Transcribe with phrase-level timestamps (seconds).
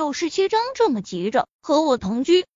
[0.00, 2.46] 六十七章这么急着和我同居。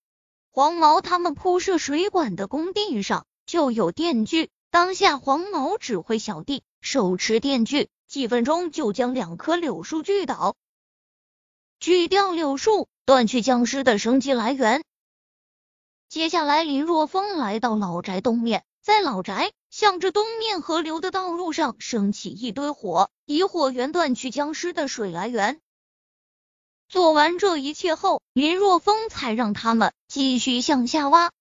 [0.50, 10.56] 黄毛他们铺设水管的工地上就有电锯，当下黄毛指挥小弟手持电锯，几分钟就将两棵柳树锯倒，
[11.78, 14.82] 锯掉柳树，断去僵尸的生机来源。
[16.08, 25.60] 接下来，林若风来到老宅东面，在老宅向着东面河流的道路上升起一堆火，以火源断去僵尸的水来源。
[26.94, 31.32] 做完这一切后，林若风才让他们继续向下挖。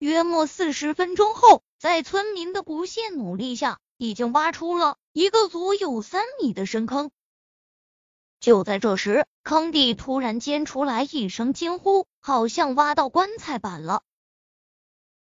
[0.00, 7.12] 约莫四十分钟后，在村民的不懈努力下，已经挖出了一个足有三米的深坑。
[8.40, 14.02] 就在这时，坑底突然间出来一声惊呼，好像挖到棺材板了。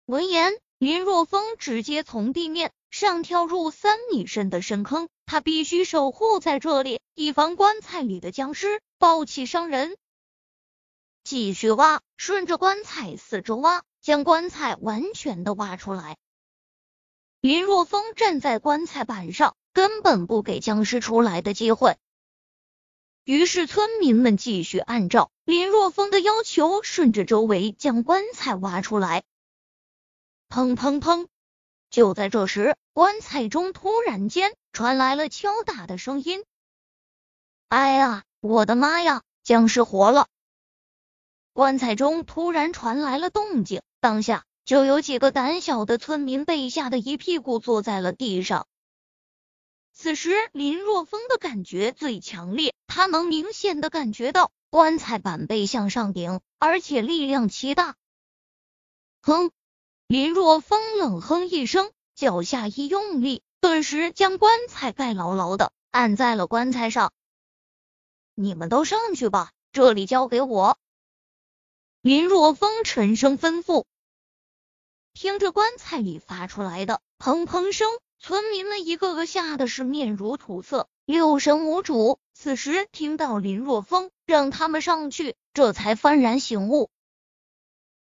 [0.06, 5.10] 闻言，林若风直接从地面上跳入三米深的深坑。
[5.26, 9.98] 他必须守护在这里，以防棺材里的僵尸暴起伤人。
[11.24, 16.20] 继续挖，顺着棺材四周挖，将棺材完全的挖出来。
[17.40, 21.98] 林若风站在棺材板上，根本不给僵尸出来的机会。
[23.24, 29.24] 于是村民们继续按照林若风的要求，顺着周围将棺材挖出来。
[30.48, 31.28] 砰砰砰！
[31.90, 34.56] 就在这时，棺材中突然间。
[34.72, 36.46] 传来了敲打的声音。
[37.68, 39.22] 哎呀，我的妈呀！
[39.44, 40.28] 僵尸活了！
[41.54, 48.66] 棺材中突然传来了动静，当下就有几个胆小的村民被吓得一屁股坐在了地上。
[49.94, 57.96] 此时林若风的感觉最强烈，他能明显的感觉到棺材板被向上顶，而且力量极大。
[59.22, 59.52] 哼！
[60.08, 63.44] 林若风冷哼一声，脚下一用力。
[63.60, 67.14] 顿时将棺材盖牢牢的按在了棺材上。
[68.36, 70.78] 你们都上去吧，这里交给我。
[72.02, 73.86] 林若风沉声吩咐。
[75.14, 82.20] 听着棺材里发出来的砰砰声，村民们一个个吓得是面如土色，六神无主。
[82.34, 86.90] 此时听到林若风让他们上去，这才幡然醒悟。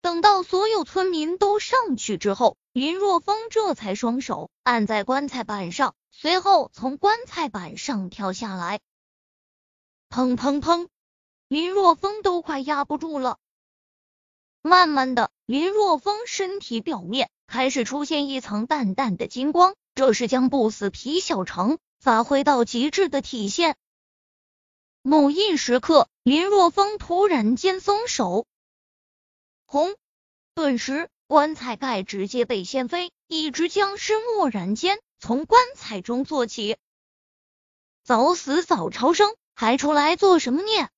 [0.03, 8.81] 等到所有村民都上去之后，林若风这才双手按在棺材板上，随后从棺材板上跳下来。
[10.11, 10.89] 砰砰砰！
[11.47, 13.39] 林若风都快压不住了。
[14.61, 23.77] 慢慢的，林若风身体表面开始出现一层淡淡的金光，这是将不死皮小城发挥到极致的体现。
[25.03, 28.47] 某一时刻，林若风突然间松手。
[29.65, 29.95] 轰！
[30.55, 36.77] 顿时，棺材盖直接被掀飞，一只僵尸蓦然间从棺材中坐起。
[38.03, 40.89] 早死早超生，还出来做什么孽？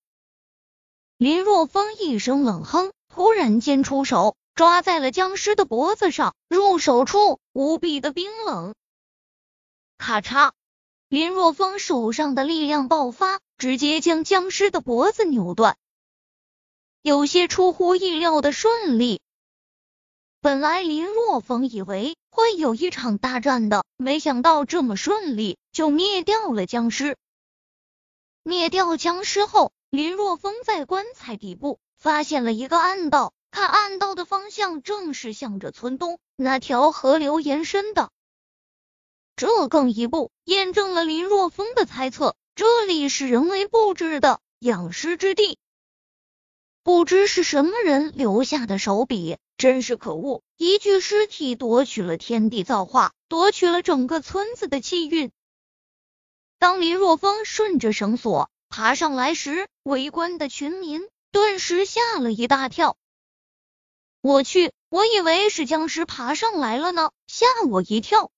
[1.17, 8.77] 林若风一声冷哼，突然间出手，抓在了僵尸的脖子上，入手处无比的冰冷。
[9.99, 10.53] 咔嚓！
[11.09, 15.77] 林若风手上的力量爆发，直接将僵尸的脖子扭断。
[17.03, 19.21] 有些出乎意料的顺利。
[20.41, 27.17] 本来林若风以为会有一场大战的，没想到这么顺利就灭掉了僵尸。
[28.45, 38.11] 灭掉僵尸后，林若风在棺材底部发现了一个暗道，看暗道的方向正是向着村东那条河流延伸的。
[39.37, 45.59] 这更一步验证了林若风的猜测，这里是人为布置的养尸之地。
[46.83, 50.43] 不知是什么人留下的手笔，真是可恶！
[50.57, 55.31] 一具尸体夺取了天地造化，夺取了整个村子的气运。
[56.63, 61.01] 当林若风顺着绳索爬上来时，围观的群民
[61.33, 62.97] 顿时吓了一大跳。
[64.21, 68.31] 我去，我以为是僵尸爬上来了呢，吓我一跳。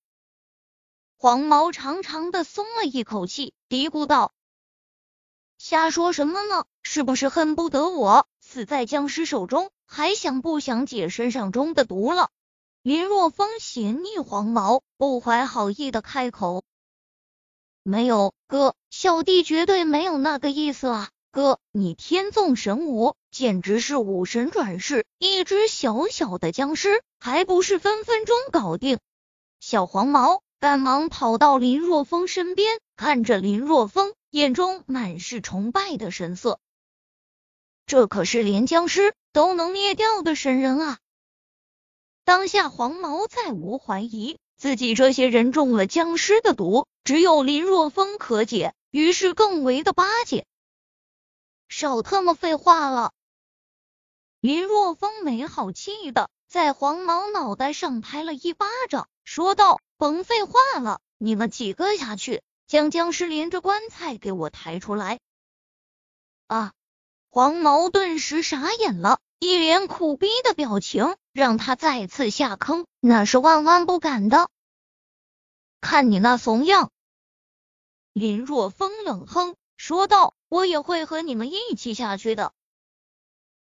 [1.19, 4.33] 黄毛长长的松了一口气，嘀咕道
[5.61, 6.65] ：“瞎说什么呢？
[6.83, 12.31] 是不是恨不得我？”死在僵尸手中，还想不想解身上中的毒了？
[12.81, 16.65] 林若风斜睨黄毛，不怀好意的开口
[17.86, 21.10] ：“没有，哥，小弟绝对没有那个意思啊！
[21.31, 28.98] 哥，你天纵神武，简直是武神转世，一只小小的僵尸还不是分分钟搞定？”
[29.60, 36.59] 小黄毛赶忙跑到林若风身边，看着林若风，眼中满是崇拜的神色。
[37.84, 40.98] 这可是连僵尸都能灭掉的神人啊！
[42.25, 50.47] 当下黄毛再无怀疑，自己这些人中了僵尸的毒，只有林若风可解，于是更为的巴结。
[51.68, 53.12] 少他妈废话了！
[54.41, 65.18] 林若风没好气的在黄毛脑袋上拍了一巴掌，说道：“甭废话了，你们几个下去，将僵尸连着棺材给我抬出来！”
[66.47, 66.72] 啊！
[67.30, 74.49] 黄毛顿时傻眼了，一脸苦逼的表情，让他再次下坑，那是万万不敢的。
[75.83, 76.91] 看你那怂样！
[78.15, 82.55] 林若风冷哼说道：“我也会和你们一起下去的。”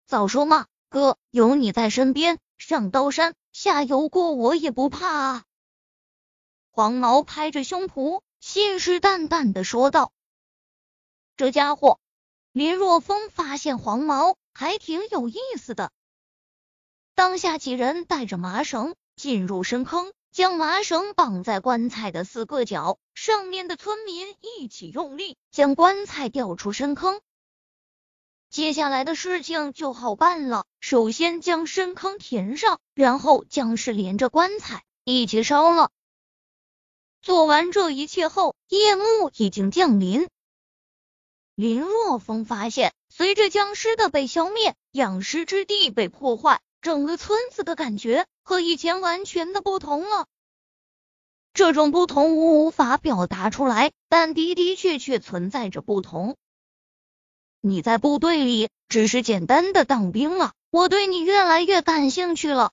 [0.09, 5.45] 早说嘛，哥，有你在身边，上刀山下油锅我也不怕啊！
[6.73, 10.11] 黄毛拍着胸脯，信誓旦旦的说道
[11.39, 12.01] ：“这家伙。”
[12.52, 15.93] 林若风发现黄毛还挺有意思的，
[17.14, 27.20] 当下几人带着麻绳进入深坑，将麻绳绑在棺材的四个角，上面的村民一起用力将棺材吊出深坑。
[28.49, 35.93] 接下来的事情就好办了，首先将深坑填上，然后将是连着棺材一起烧了。
[37.23, 40.29] 做完这一切后，夜幕已经降临。
[41.61, 50.27] 林若风发现，随着僵尸的被消灭，养尸之地被破坏，整个村子的感觉和以前完全的不同了。
[51.53, 56.39] 这种不同无法表达出来，但的的确确存在着不同。
[57.61, 62.73] 你在部队里只是简单的当兵了，我对你越来越感兴趣了。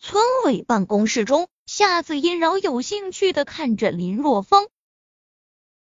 [0.00, 4.68] 村委办公室中，夏子音饶有兴趣的看着林若风。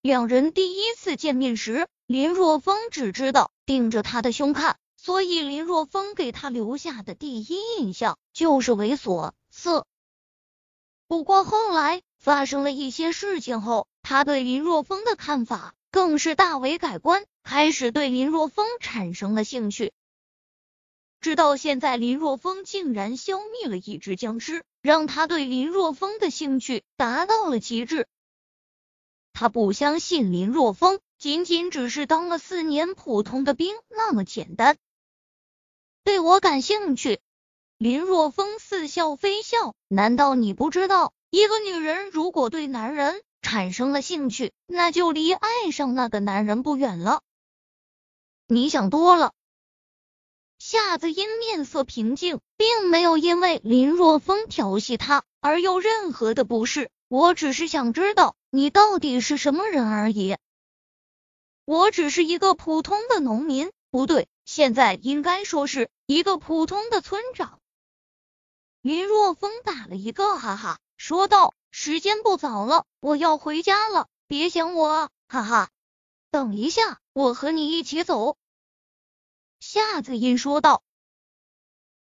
[0.03, 7.47] 两人第一次见面时，林若风只知道盯着他的胸看，所以林若风给他留下的第一
[7.79, 9.87] 印象就是猥琐色。
[11.07, 19.93] 不过后来发生了一些事情后，他对林若风的看法更是大为改观，开始对林若风产生了兴趣。
[21.21, 28.09] 直到现在，林若风竟然消灭了一只僵尸，让他对林若风的兴趣达到了极致。
[29.41, 34.77] 他不相信林若风仅仅只是当了四年普通的兵那么简单。
[36.05, 37.21] 对我感兴趣？
[37.79, 39.75] 林若风似笑非笑。
[39.89, 47.23] 难道你不知道，一个女人如果对男人产生了兴趣，那就离爱上那个男人不远了？
[48.47, 49.33] 你想多了。
[50.59, 56.91] 夏子音面色平静，并没有因为林若风调戏他而有任何的不适。
[57.09, 58.37] 我只是想知道。
[58.53, 60.37] 你到底是什么人而已？
[61.65, 67.61] 我只是一个普通的农民，不对，现在应该说是一个普通的村长。
[68.83, 75.71] 林若风打了一个哈哈，说道：“时间不早了，我要回家了，别想我，哈哈。”
[76.33, 78.37] 等一下，我和你一起走。”
[79.61, 80.83] 夏子音说道，“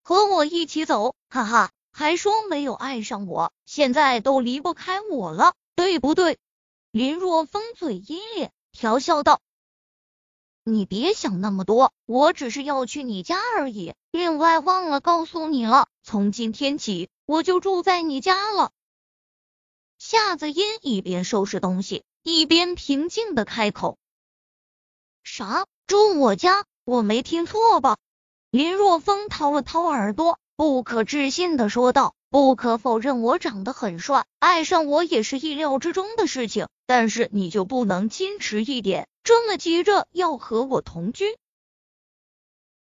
[0.02, 6.38] 和我一起走，哈哈，还说没有爱上我，现在都离不开我了。”对不对？
[6.90, 9.40] 林若风嘴阴咧，调笑道
[10.64, 13.94] ：“你别想那么多，我只是要去你家而已。
[14.10, 18.72] 另外忘了告诉你了，从今天起我就住在你家了。”
[19.98, 23.98] 夏子音一边收拾东西，一边平静的开口
[25.24, 25.66] ：“啥？
[25.86, 26.64] 住我家？
[26.84, 27.96] 我没听错吧？”
[28.50, 32.14] 林若风掏了掏耳朵，不可置信的说道。
[32.32, 36.68] 不可否认，我长得很帅，爱上我也是意料之中的事情。
[36.86, 41.26] 但是你就不能矜持一点，这么急着要和我同居？